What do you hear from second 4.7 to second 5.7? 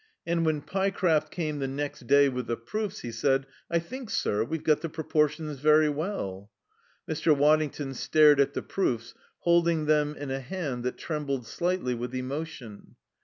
the proportions